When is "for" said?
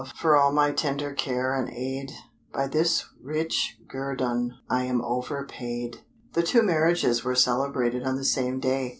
0.15-0.35